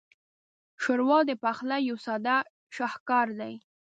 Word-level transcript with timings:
ښوروا 0.81 1.19
د 1.29 1.31
پخلي 1.43 1.79
یو 1.89 1.97
ساده 2.05 2.37
شاهکار 2.75 3.27
دی. 3.39 3.53